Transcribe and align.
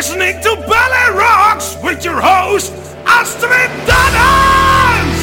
listening 0.00 0.40
to 0.40 0.56
Ballet 0.66 1.10
Rocks 1.14 1.76
with 1.82 2.02
your 2.06 2.22
host, 2.22 2.72
Astrid 3.04 3.70
Dannens! 3.86 5.20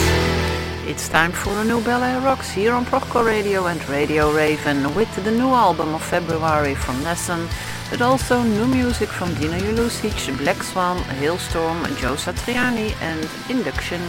It's 0.87 1.09
time 1.09 1.31
for 1.31 1.49
a 1.49 1.63
new 1.63 1.81
Ballet 1.81 2.23
Rocks 2.23 2.51
here 2.51 2.73
on 2.73 2.85
Proco 2.85 3.25
Radio 3.25 3.65
and 3.65 3.81
Radio 3.89 4.31
Raven 4.31 4.93
with 4.93 5.11
the 5.25 5.31
new 5.31 5.49
album 5.49 5.95
of 5.95 6.03
February 6.03 6.75
from 6.75 7.01
Nessun, 7.03 7.47
but 7.89 8.03
also 8.03 8.43
new 8.43 8.67
music 8.67 9.09
from 9.09 9.33
Dino 9.33 9.57
Jelusic, 9.57 10.37
Black 10.37 10.61
Swan, 10.61 10.97
Halestorm, 11.19 11.79
Joe 11.97 12.13
Satriani 12.13 12.93
and 13.01 13.27
Induction. 13.49 14.01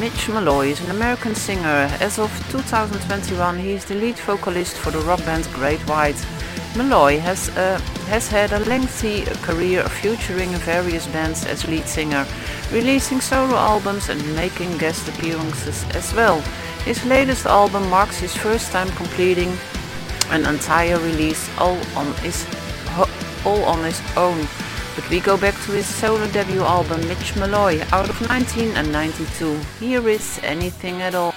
Mitch 0.00 0.28
Malloy 0.30 0.68
is 0.68 0.80
an 0.80 0.90
American 0.90 1.34
singer. 1.34 1.88
As 2.00 2.18
of 2.18 2.30
2021, 2.50 3.58
he 3.58 3.72
is 3.72 3.84
the 3.84 3.94
lead 3.94 4.18
vocalist 4.20 4.78
for 4.78 4.90
the 4.90 5.00
rock 5.00 5.20
band 5.26 5.46
Great 5.52 5.80
White. 5.80 6.24
Malloy 6.76 7.18
has, 7.18 7.48
uh, 7.56 7.78
has 8.08 8.28
had 8.28 8.52
a 8.52 8.58
lengthy 8.60 9.24
career 9.42 9.82
featuring 9.88 10.50
various 10.64 11.06
bands 11.06 11.46
as 11.46 11.66
lead 11.66 11.86
singer, 11.86 12.26
releasing 12.72 13.20
solo 13.20 13.56
albums 13.56 14.08
and 14.08 14.36
making 14.36 14.76
guest 14.78 15.08
appearances 15.08 15.84
as 15.94 16.12
well. 16.14 16.40
His 16.84 17.04
latest 17.04 17.46
album 17.46 17.88
marks 17.88 18.18
his 18.18 18.36
first 18.36 18.72
time 18.72 18.88
completing 18.90 19.56
an 20.30 20.44
entire 20.44 20.98
release 20.98 21.48
all 21.58 21.78
on 21.96 22.12
his, 22.22 22.46
all 23.44 23.64
on 23.64 23.84
his 23.84 24.00
own. 24.16 24.46
But 24.94 25.08
we 25.10 25.20
go 25.20 25.36
back 25.36 25.54
to 25.64 25.72
his 25.72 25.86
solo 25.86 26.26
debut 26.28 26.62
album 26.62 27.06
Mitch 27.06 27.36
Malloy 27.36 27.80
out 27.92 28.08
of 28.08 28.20
1992. 28.28 29.58
Here 29.78 30.08
is 30.08 30.40
Anything 30.42 31.02
at 31.02 31.14
All. 31.14 31.34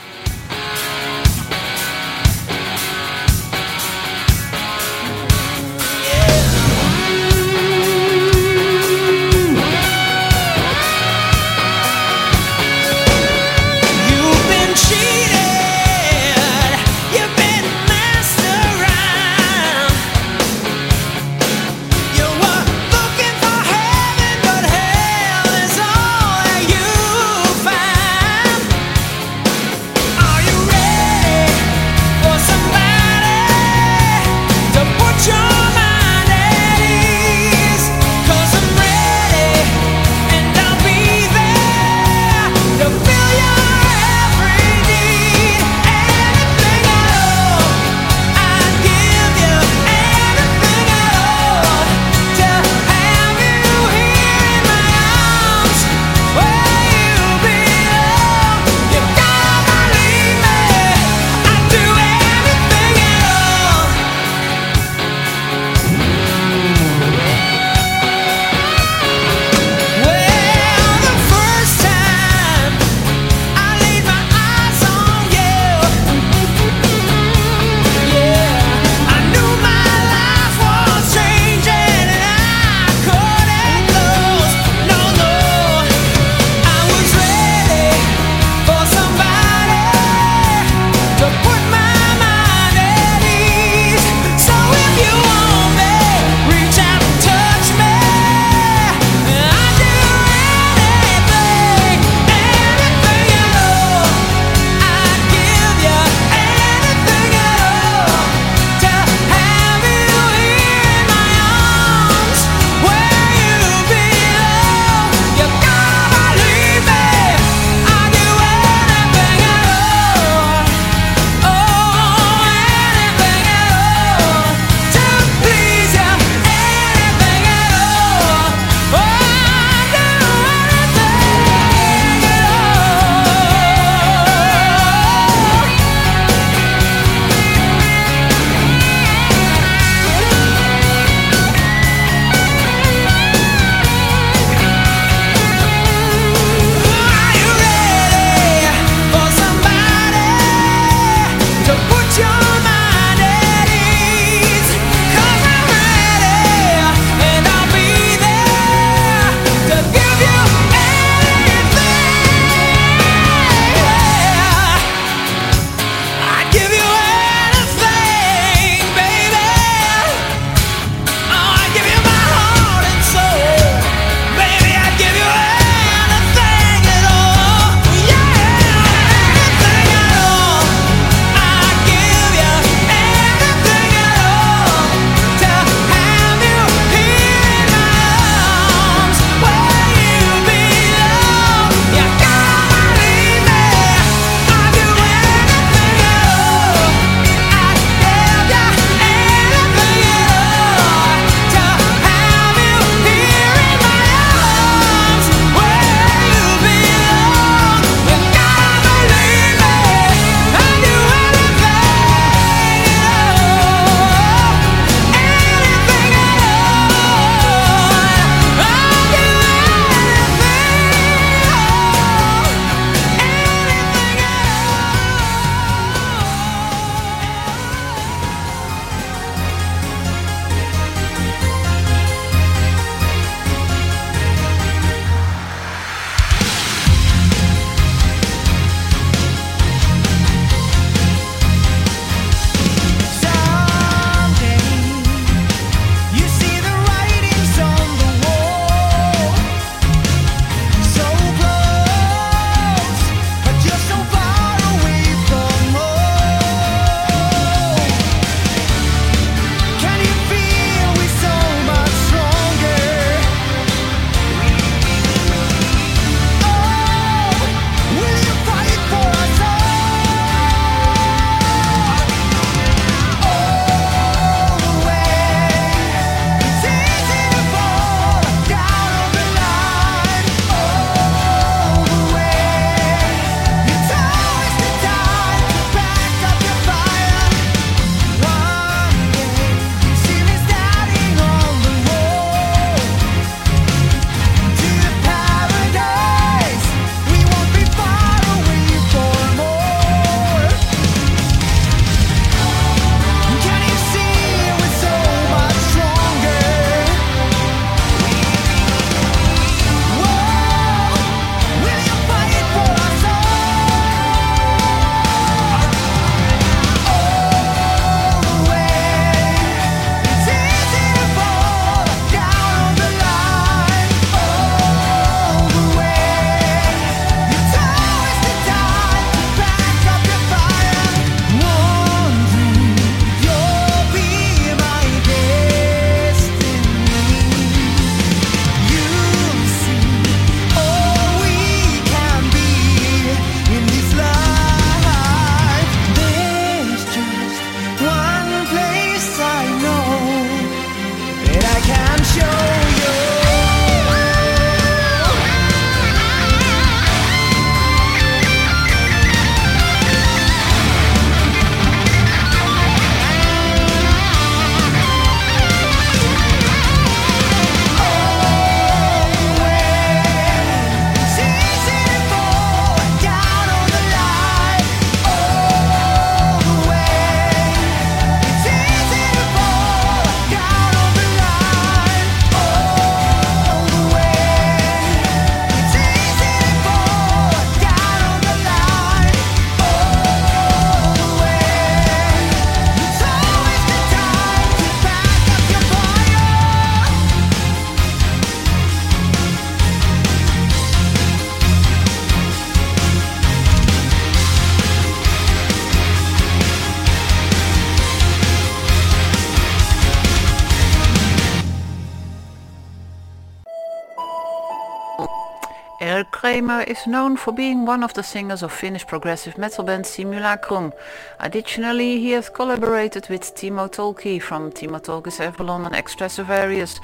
Kramer 416.30 416.62
is 416.62 416.86
known 416.86 417.18
for 417.18 417.34
being 417.34 417.66
one 417.66 417.82
of 417.82 417.96
the 417.96 418.04
singers 418.04 418.44
of 418.44 418.54
Finnish 418.54 418.86
progressive 418.86 419.36
metal 419.36 419.64
band 419.64 419.88
Simulacrum. 419.88 420.74
Additionally, 421.20 422.00
he 422.00 422.12
has 422.12 422.30
collaborated 422.30 423.10
with 423.10 423.34
Timo 423.34 423.68
Tolkki 423.68 424.22
from 424.22 424.52
Timo 424.52 424.80
Tolkki's 424.80 425.20
Avalon 425.20 425.66
and 425.66 425.74
Extra 425.74 426.08
Various, 426.24 426.80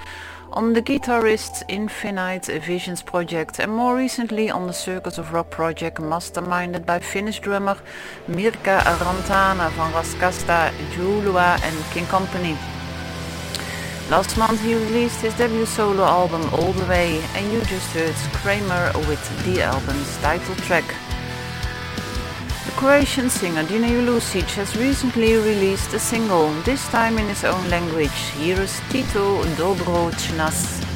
on 0.52 0.74
the 0.74 0.82
guitarist's 0.82 1.64
Infinite 1.68 2.48
Visions 2.66 3.04
project 3.04 3.60
and 3.60 3.72
more 3.72 3.96
recently 3.96 4.50
on 4.50 4.66
the 4.66 4.74
Circus 4.74 5.20
of 5.20 5.32
Rock 5.32 5.52
project 5.52 6.00
masterminded 6.00 6.84
by 6.84 6.98
Finnish 6.98 7.40
drummer 7.40 7.78
Mirka 8.28 8.82
Rantanen 8.82 9.70
van 9.74 9.94
Raskasta, 9.94 10.72
Joulua 10.96 11.60
and 11.62 11.76
King 11.94 12.08
Company. 12.08 12.75
Last 14.10 14.38
month 14.38 14.62
he 14.62 14.76
released 14.76 15.22
his 15.22 15.34
debut 15.34 15.66
solo 15.66 16.04
album 16.04 16.44
All 16.54 16.72
The 16.74 16.86
Way 16.86 17.24
and 17.34 17.52
you 17.52 17.60
just 17.62 17.92
heard 17.92 18.14
Kramer 18.34 18.92
with 19.10 19.24
the 19.46 19.64
album's 19.64 20.16
title 20.18 20.56
track. 20.68 20.86
The 22.66 22.72
Croatian 22.74 23.32
singer 23.32 23.64
Dino 23.64 23.88
Jelusic 23.88 24.48
has 24.56 24.76
recently 24.78 25.34
released 25.34 25.92
a 25.96 26.00
single, 26.00 26.52
this 26.62 26.88
time 26.90 27.18
in 27.18 27.28
his 27.28 27.44
own 27.44 27.68
language. 27.72 28.20
Here 28.38 28.62
is 28.62 28.80
Tito 28.92 29.44
Dobrochnas. 29.56 30.95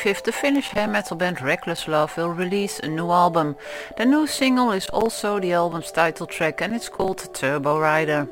25th, 0.00 0.22
the 0.22 0.32
Finnish 0.32 0.68
hair 0.68 0.88
metal 0.88 1.16
band 1.16 1.42
Reckless 1.42 1.86
Love 1.86 2.16
will 2.16 2.30
release 2.30 2.78
a 2.78 2.88
new 2.88 3.10
album. 3.10 3.56
The 3.98 4.06
new 4.06 4.26
single 4.26 4.72
is 4.72 4.88
also 4.88 5.38
the 5.38 5.52
album's 5.52 5.92
title 5.92 6.26
track 6.26 6.62
and 6.62 6.74
it's 6.74 6.88
called 6.88 7.34
Turbo 7.34 7.78
Rider. 7.78 8.26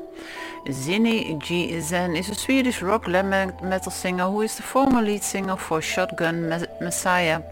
Zinny 0.65 1.37
J. 1.39 1.79
Zan 1.79 2.15
is 2.15 2.29
a 2.29 2.35
Swedish 2.35 2.81
rock 2.81 3.07
metal 3.07 3.91
singer 3.91 4.31
who 4.31 4.41
is 4.41 4.55
the 4.55 4.63
former 4.63 5.01
lead 5.01 5.21
singer 5.21 5.57
for 5.57 5.79
Shotgun 5.79 6.49
Messiah. 6.81 7.43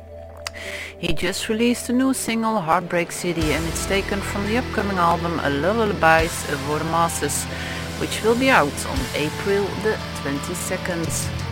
He 0.97 1.13
just 1.13 1.47
released 1.47 1.89
a 1.89 1.93
new 1.93 2.13
single 2.13 2.59
Heartbreak 2.59 3.11
City 3.11 3.53
and 3.53 3.65
it's 3.67 3.85
taken 3.85 4.19
from 4.19 4.47
the 4.47 4.57
upcoming 4.57 4.97
album 4.97 5.39
A 5.43 5.49
Lullabies 5.49 6.43
for 6.65 6.79
the 6.79 6.85
Masses, 6.85 7.43
which 7.99 8.23
will 8.23 8.35
be 8.35 8.49
out 8.49 8.85
on 8.87 8.99
April 9.15 9.63
the 9.83 9.95
22nd. 10.23 11.46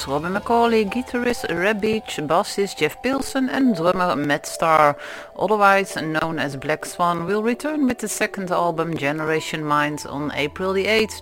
Vocalist 0.00 0.24
Robin 0.24 0.40
McAuley, 0.40 0.90
guitarist 0.90 1.48
Reb 1.50 1.80
Beach, 1.80 2.18
bassist 2.22 2.78
Jeff 2.78 3.02
Pilson 3.02 3.50
and 3.50 3.76
drummer 3.76 4.16
Matt 4.16 4.46
Starr, 4.46 4.96
otherwise 5.38 5.94
known 5.96 6.38
as 6.38 6.56
Black 6.56 6.86
Swan, 6.86 7.26
will 7.26 7.42
return 7.42 7.86
with 7.86 7.98
the 7.98 8.08
second 8.08 8.50
album 8.50 8.96
Generation 8.96 9.62
Mind 9.62 10.06
on 10.08 10.32
April 10.34 10.72
the 10.72 10.86
8th. 10.86 11.20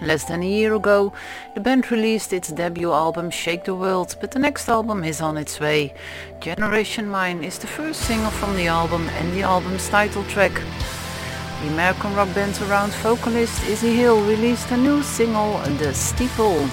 Less 0.00 0.24
than 0.24 0.42
a 0.42 0.46
year 0.46 0.74
ago, 0.74 1.12
the 1.54 1.60
band 1.60 1.92
released 1.92 2.32
its 2.32 2.48
debut 2.48 2.92
album 2.92 3.30
Shake 3.30 3.64
the 3.64 3.74
World, 3.76 4.16
but 4.20 4.32
the 4.32 4.40
next 4.40 4.68
album 4.68 5.04
is 5.04 5.20
on 5.20 5.36
its 5.36 5.60
way. 5.60 5.94
Generation 6.40 7.08
Mind 7.08 7.44
is 7.44 7.58
the 7.58 7.68
first 7.68 8.00
single 8.00 8.30
from 8.30 8.56
the 8.56 8.66
album 8.66 9.08
and 9.20 9.32
the 9.34 9.42
album's 9.42 9.88
title 9.88 10.24
track. 10.24 10.54
The 11.62 11.68
American 11.68 12.14
rock 12.16 12.34
band 12.34 12.60
Around 12.62 12.92
vocalist 12.94 13.62
Izzy 13.68 13.94
Hill 13.94 14.20
released 14.26 14.70
a 14.72 14.76
new 14.76 15.02
single, 15.02 15.58
The 15.78 15.94
Steeple. 15.94 16.68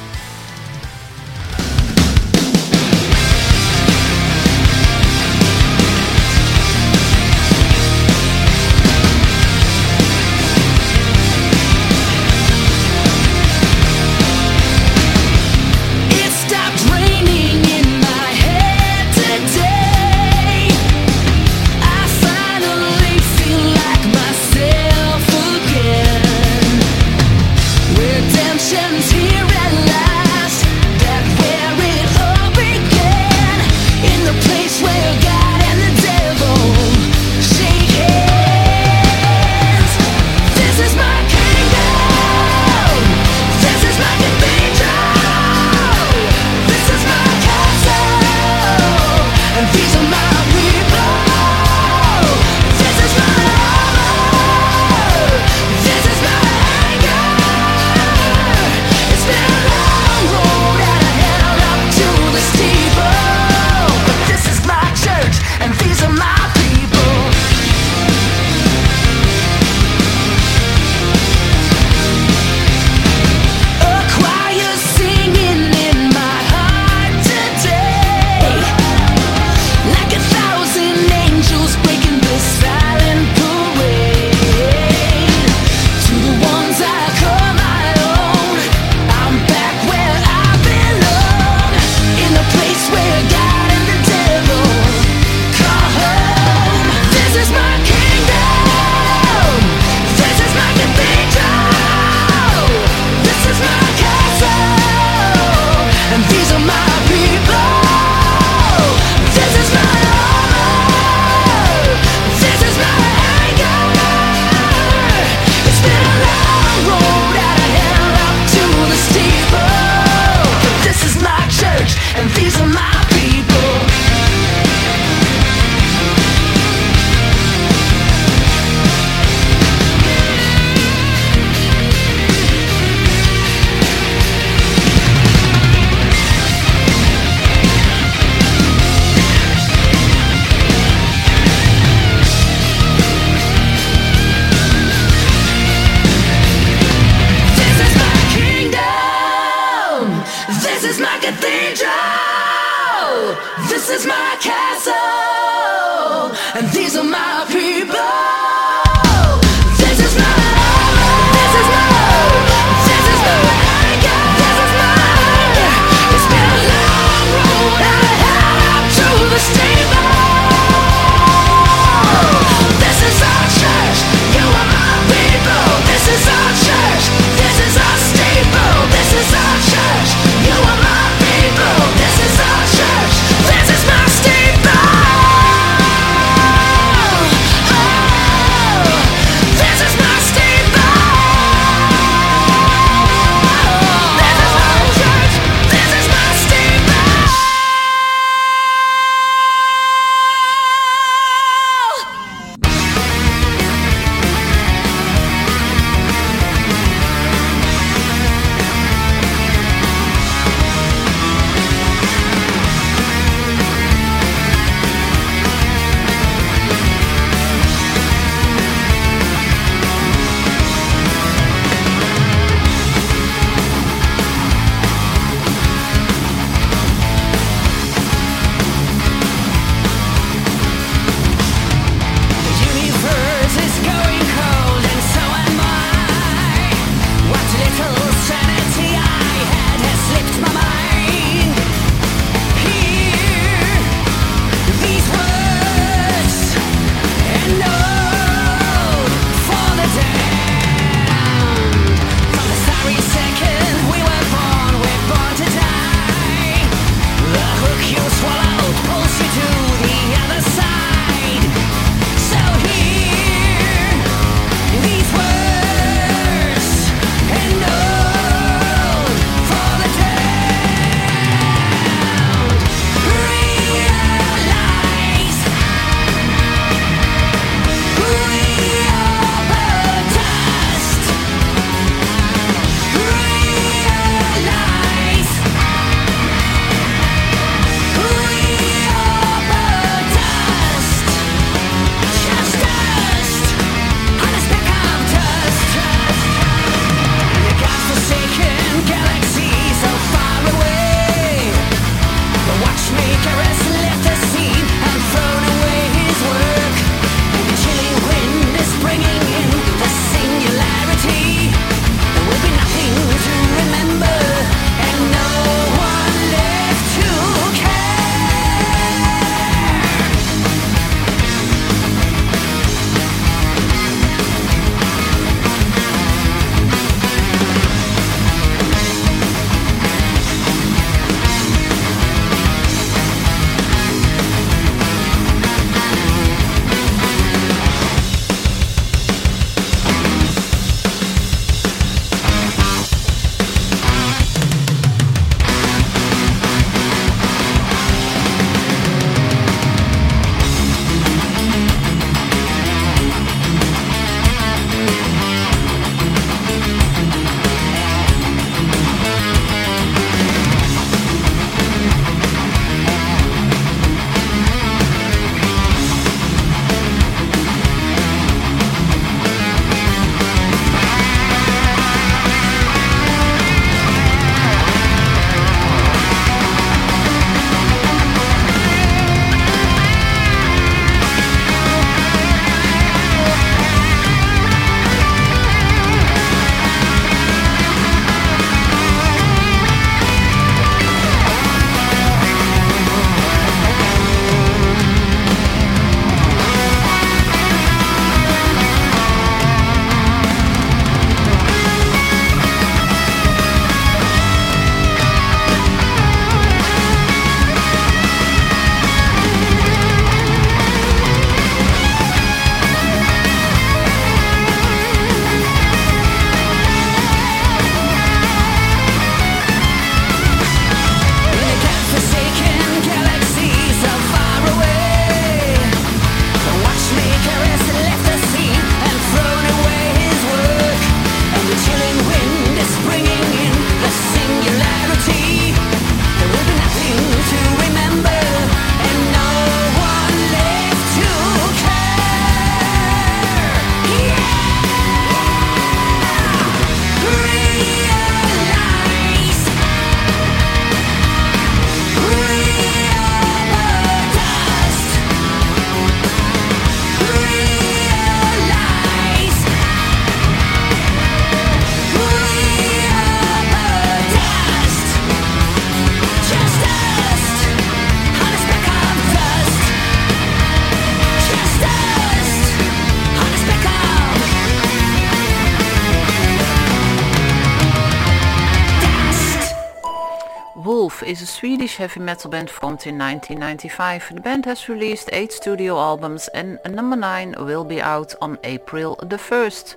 Swedish 481.33 481.77
heavy 481.77 481.99
metal 481.99 482.29
band 482.29 482.47
formed 482.47 482.85
in 482.85 482.99
1995. 482.99 484.11
The 484.13 484.21
band 484.21 484.45
has 484.45 484.69
released 484.69 485.09
8 485.11 485.31
studio 485.31 485.79
albums 485.79 486.27
and 486.27 486.59
number 486.69 486.95
9 486.95 487.35
will 487.39 487.63
be 487.63 487.81
out 487.81 488.13
on 488.21 488.37
April 488.43 488.95
the 489.01 489.17
1st. 489.17 489.75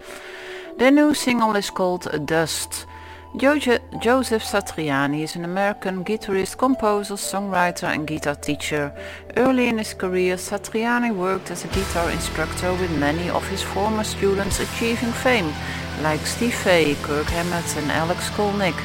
Their 0.77 0.91
new 0.91 1.15
single 1.15 1.57
is 1.57 1.71
called 1.71 2.27
Dust. 2.27 2.85
Joseph 3.39 4.45
Satriani 4.45 5.23
is 5.23 5.35
an 5.35 5.45
American 5.47 6.05
guitarist, 6.05 6.59
composer, 6.59 7.15
songwriter 7.15 7.89
and 7.89 8.07
guitar 8.07 8.35
teacher. 8.35 8.93
Early 9.39 9.69
in 9.69 9.79
his 9.79 9.95
career, 9.95 10.37
Satriani 10.37 11.15
worked 11.15 11.51
as 11.51 11.65
a 11.65 11.69
guitar 11.69 12.11
instructor 12.11 12.73
with 12.75 12.99
many 12.99 13.31
of 13.31 13.49
his 13.49 13.63
former 13.63 14.05
students 14.05 14.61
achieving 14.61 15.13
fame, 15.13 15.53
like 16.03 16.27
Steve 16.27 16.55
Vai, 16.65 16.95
Kirk 17.03 17.29
Hammett 17.29 17.77
and 17.79 17.91
Alex 17.91 18.29
Skolnick. 18.29 18.79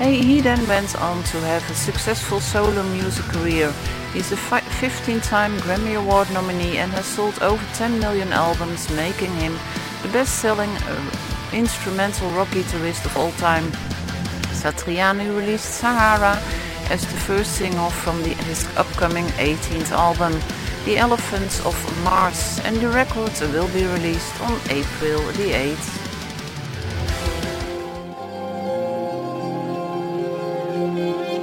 He 0.00 0.40
then 0.40 0.66
went 0.66 0.96
on 0.96 1.22
to 1.24 1.40
have 1.40 1.70
a 1.70 1.74
successful 1.74 2.40
solo 2.40 2.82
music 2.82 3.24
career. 3.26 3.72
He's 4.12 4.32
a 4.32 4.36
15-time 4.36 5.56
Grammy 5.58 5.96
Award 5.96 6.30
nominee 6.32 6.78
and 6.78 6.90
has 6.92 7.06
sold 7.06 7.40
over 7.40 7.64
10 7.74 8.00
million 8.00 8.32
albums, 8.32 8.90
making 8.90 9.32
him 9.36 9.56
the 10.02 10.08
best-selling 10.08 10.70
uh, 10.70 11.10
instrumental 11.52 12.28
rock 12.30 12.48
guitarist 12.48 13.04
of 13.06 13.16
all 13.16 13.30
time. 13.32 13.64
Satriani 14.52 15.34
released 15.34 15.76
Sahara 15.76 16.42
as 16.90 17.02
the 17.02 17.16
first 17.20 17.52
single 17.52 17.90
from 17.90 18.20
the, 18.22 18.34
his 18.44 18.66
upcoming 18.76 19.26
18th 19.38 19.92
album, 19.92 20.32
The 20.84 20.96
Elephants 20.96 21.64
of 21.64 21.74
Mars, 22.02 22.60
and 22.64 22.76
the 22.76 22.88
record 22.88 23.32
will 23.52 23.68
be 23.68 23.86
released 23.86 24.40
on 24.40 24.60
April 24.70 25.20
the 25.32 25.52
8th. 25.52 26.03
Thank 30.84 31.28
you. 31.28 31.33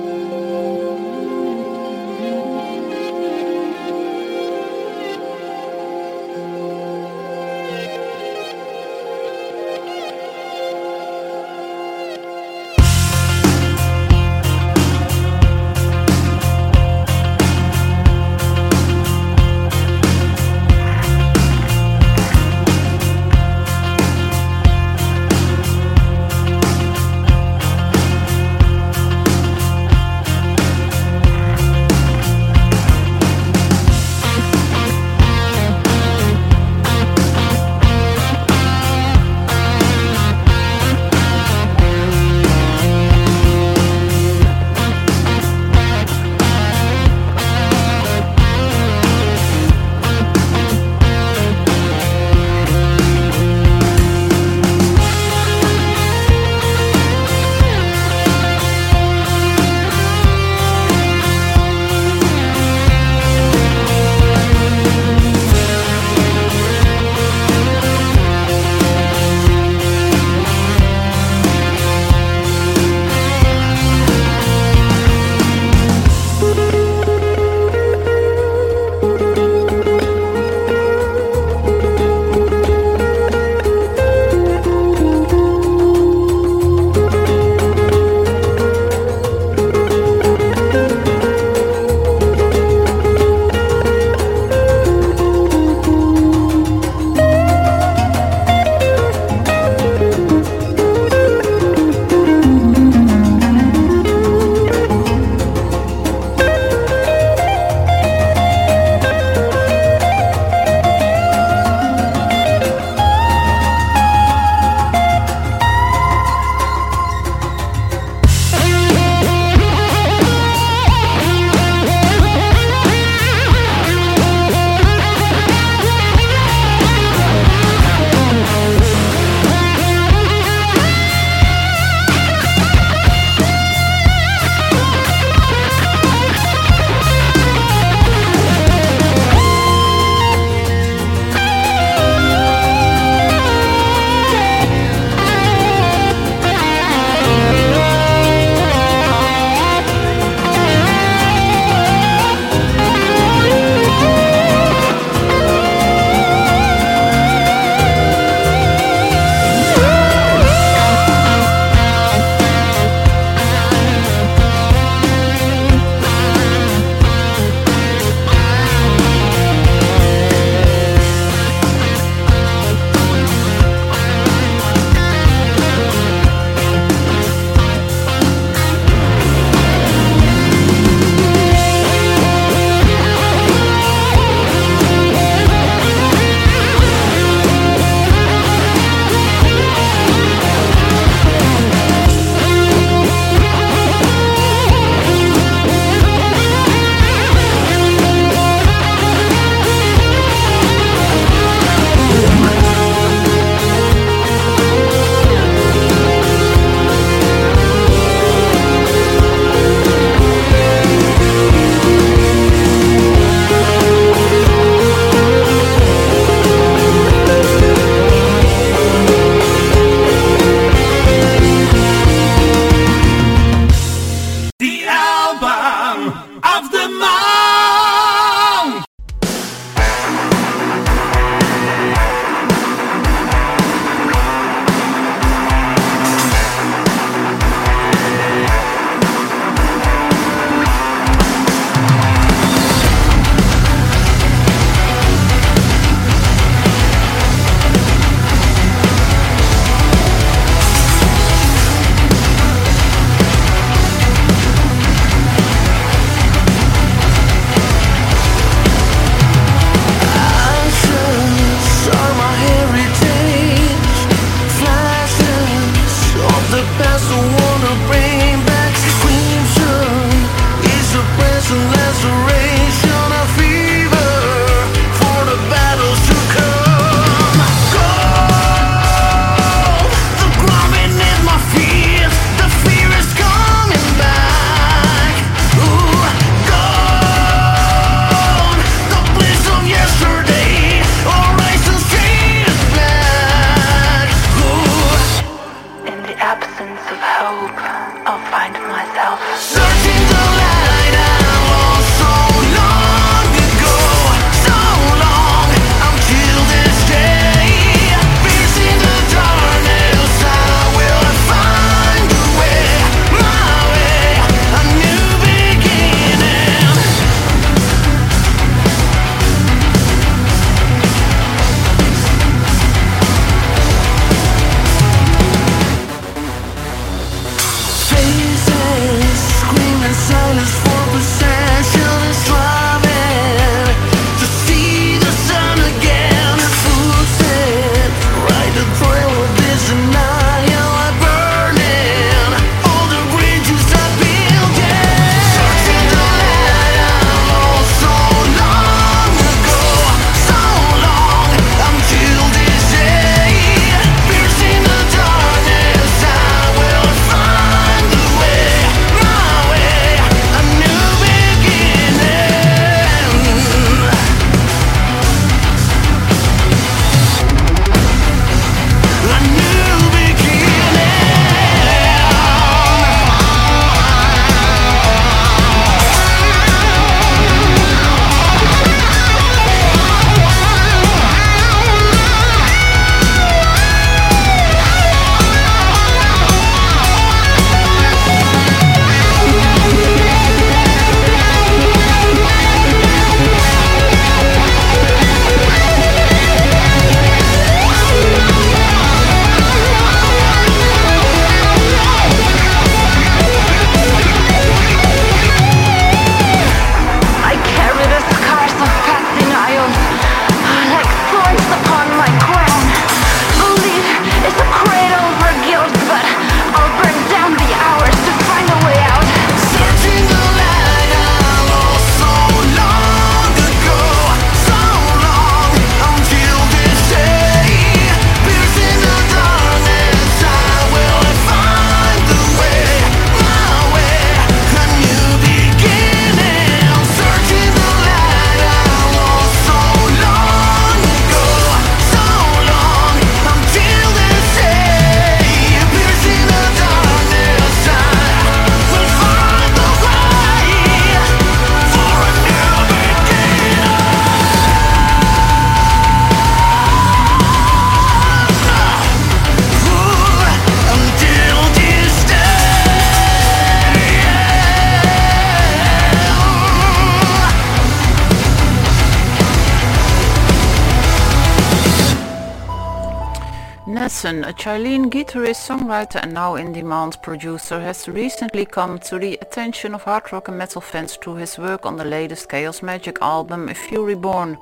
Guitarist, 474.92 475.48
songwriter 475.48 476.04
and 476.04 476.14
now 476.14 476.36
in-demand 476.36 476.98
producer, 477.02 477.62
has 477.62 477.88
recently 477.88 478.46
come 478.46 478.78
to 478.80 479.00
the 479.00 479.18
attention 479.22 479.74
of 479.74 479.84
hard 479.84 480.12
rock 480.12 480.28
and 480.28 480.38
metal 480.38 480.60
fans 480.60 480.98
through 480.98 481.16
his 481.16 481.38
work 481.38 481.66
on 481.66 481.78
the 481.78 481.86
latest 481.86 482.28
Chaos 482.28 482.62
Magic 482.62 482.98
album, 483.02 483.48
A 483.48 483.54
Fury 483.54 483.96
Born, 483.96 484.38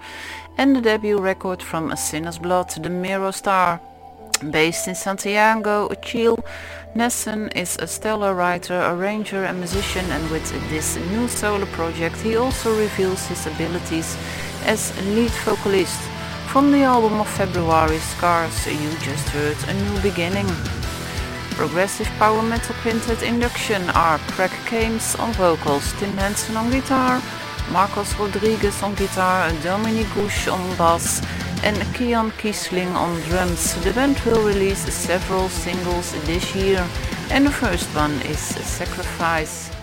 and 0.57 0.75
the 0.75 0.81
debut 0.81 1.19
record 1.19 1.61
from 1.61 1.91
A 1.91 1.95
Sinner's 1.95 2.39
Blood, 2.39 2.71
The 2.71 2.89
Mirror 2.89 3.31
Star. 3.33 3.79
Based 4.49 4.87
in 4.87 4.95
Santiago, 4.95 5.93
Chile, 6.01 6.37
Nasson 6.95 7.55
is 7.55 7.77
a 7.77 7.85
stellar 7.85 8.33
writer, 8.33 8.81
arranger 8.89 9.43
and 9.43 9.59
musician 9.59 10.05
and 10.09 10.31
with 10.31 10.49
this 10.71 10.97
new 11.11 11.27
solo 11.27 11.67
project 11.67 12.15
he 12.21 12.37
also 12.37 12.75
reveals 12.75 13.27
his 13.27 13.45
abilities 13.45 14.17
as 14.65 14.97
lead 15.05 15.31
vocalist. 15.45 16.01
From 16.51 16.71
the 16.71 16.81
album 16.81 17.19
of 17.21 17.29
February, 17.29 17.99
Scars, 17.99 18.65
you 18.65 18.89
just 19.03 19.29
heard 19.29 19.55
A 19.67 19.73
New 19.75 20.01
Beginning. 20.01 20.47
Progressive 21.51 22.07
power 22.17 22.41
metal 22.41 22.73
quintet 22.81 23.21
Induction 23.21 23.87
are 23.91 24.17
Craig 24.33 24.49
Kames 24.65 25.13
on 25.19 25.31
vocals, 25.33 25.93
Tim 25.99 26.11
Hansen 26.17 26.57
on 26.57 26.71
guitar, 26.71 27.21
Marcos 27.71 28.15
Rodriguez 28.15 28.81
on 28.81 28.95
guitar, 28.95 29.51
Dominic 29.61 30.07
Gush 30.15 30.47
on 30.47 30.75
bass 30.75 31.21
and 31.63 31.77
Kian 31.93 32.31
Kiesling 32.31 32.95
on 32.95 33.21
drums. 33.29 33.75
The 33.83 33.93
band 33.93 34.19
will 34.21 34.43
release 34.43 34.91
several 34.91 35.49
singles 35.49 36.13
this 36.25 36.55
year 36.55 36.83
and 37.29 37.45
the 37.45 37.51
first 37.51 37.87
one 37.95 38.19
is 38.23 38.39
Sacrifice. 38.39 39.78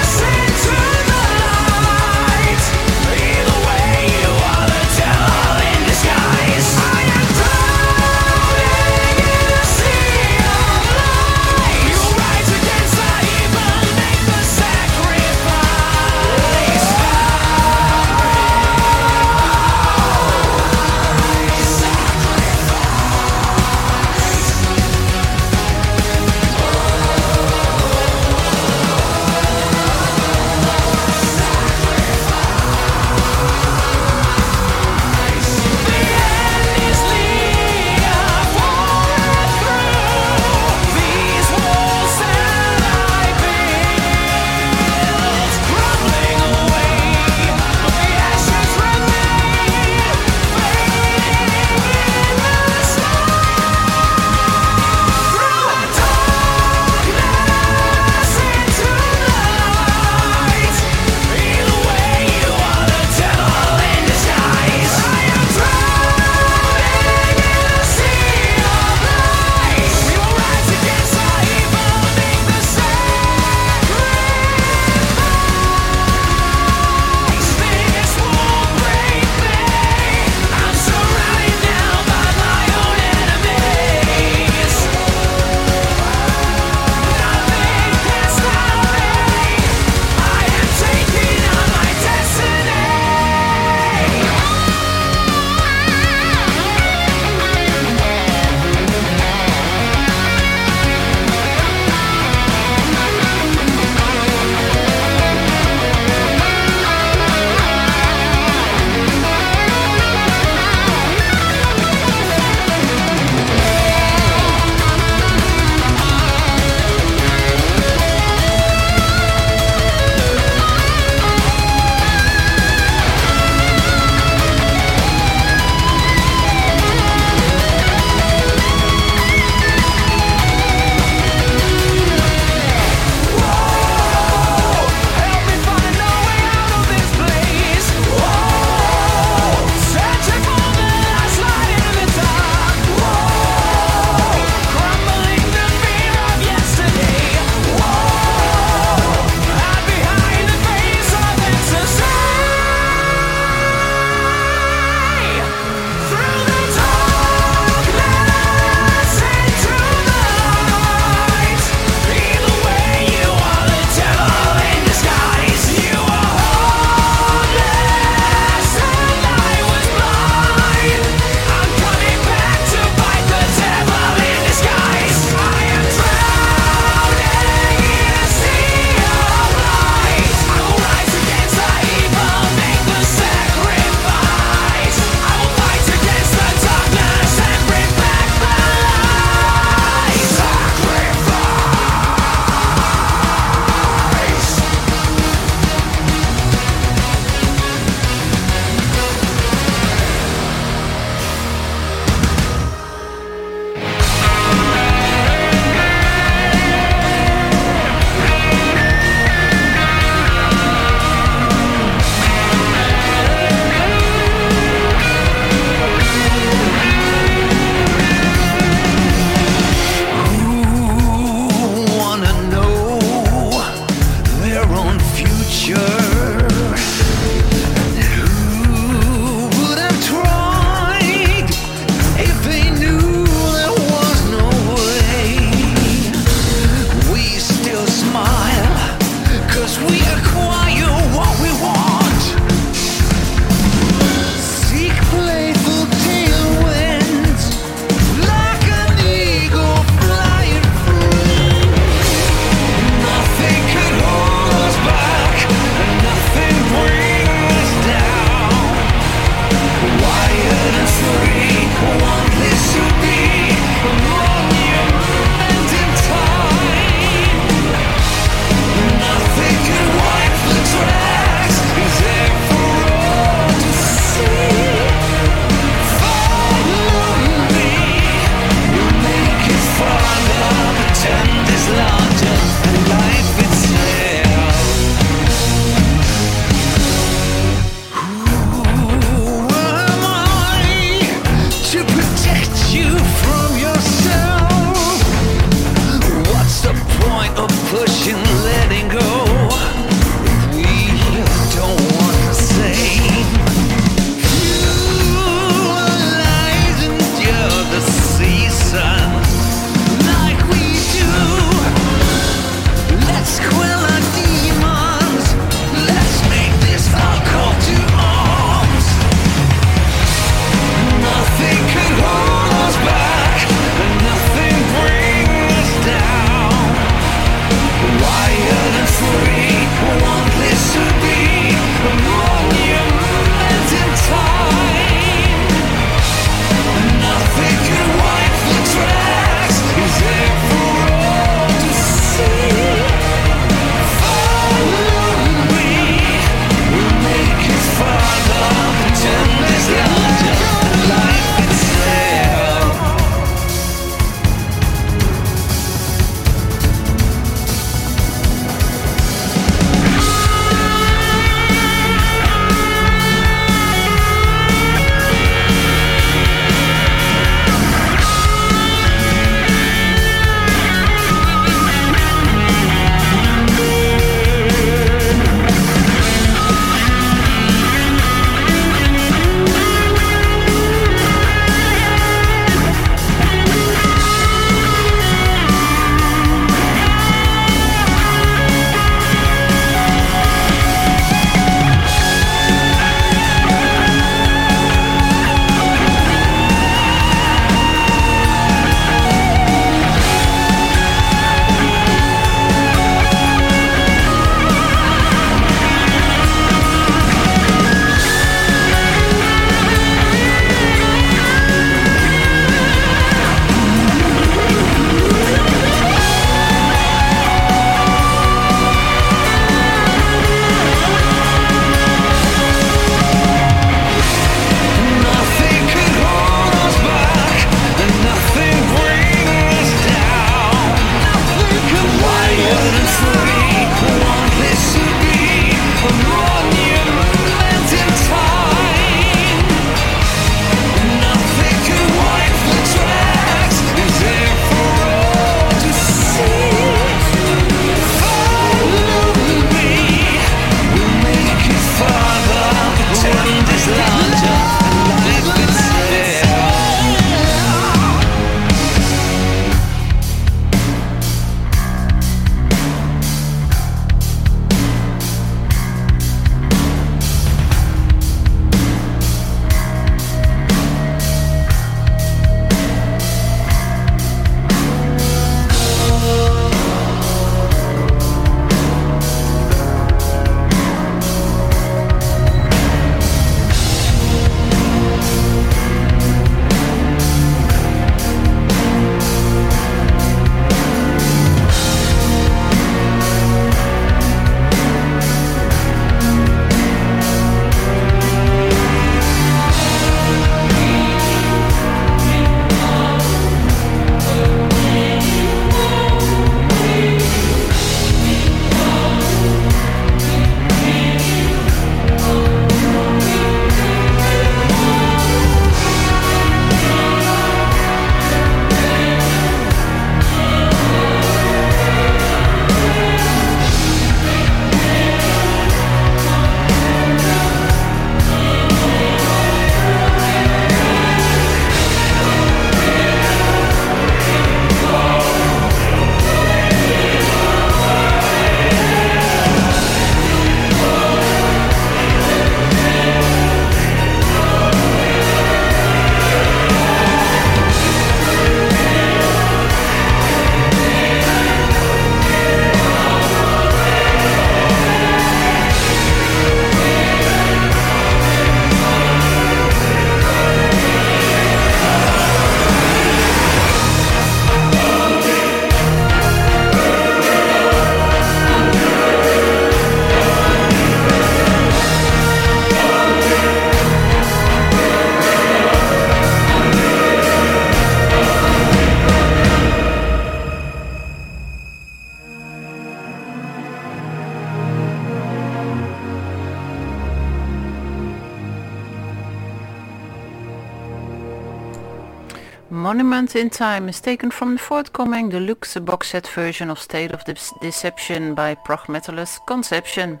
Monument 592.50 593.14
in 593.14 593.30
Time 593.30 593.68
is 593.68 593.80
taken 593.80 594.10
from 594.10 594.32
the 594.32 594.38
forthcoming 594.40 595.08
deluxe 595.08 595.56
box 595.56 595.90
set 595.90 596.06
version 596.08 596.50
of 596.50 596.58
State 596.58 596.90
of 596.90 597.04
Dece- 597.04 597.40
Deception 597.40 598.14
by 598.14 598.34
prog 598.34 598.66
metalist 598.66 599.24
Conception. 599.26 600.00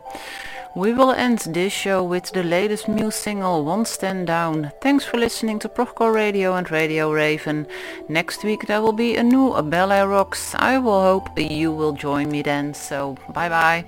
We 0.74 0.92
will 0.92 1.12
end 1.12 1.38
this 1.38 1.72
show 1.72 2.02
with 2.02 2.32
the 2.32 2.42
latest 2.42 2.88
new 2.88 3.10
single 3.12 3.64
One 3.64 3.84
Stand 3.84 4.26
Down. 4.26 4.72
Thanks 4.82 5.04
for 5.04 5.16
listening 5.18 5.60
to 5.60 5.68
Prochcore 5.68 6.12
Radio 6.12 6.54
and 6.54 6.68
Radio 6.70 7.12
Raven. 7.12 7.66
Next 8.08 8.42
week 8.42 8.66
there 8.66 8.82
will 8.82 8.92
be 8.92 9.16
a 9.16 9.22
new 9.22 9.60
Bel 9.62 9.92
Air 9.92 10.08
Rocks. 10.08 10.54
I 10.56 10.78
will 10.78 11.02
hope 11.02 11.38
you 11.38 11.70
will 11.70 11.92
join 11.92 12.30
me 12.30 12.42
then. 12.42 12.74
So 12.74 13.16
bye 13.32 13.48
bye. 13.48 13.84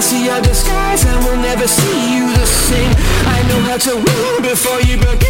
I 0.00 0.02
see 0.02 0.24
your 0.24 0.40
disguise 0.40 1.04
I 1.04 1.14
will 1.28 1.36
never 1.36 1.68
see 1.68 2.16
you 2.16 2.24
the 2.32 2.46
same. 2.46 2.90
I 3.36 3.44
know 3.48 3.60
how 3.68 3.76
to 3.76 3.96
win 3.96 4.42
before 4.42 4.80
you 4.80 4.96
begin 4.96 5.29